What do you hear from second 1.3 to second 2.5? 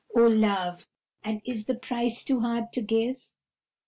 is the price too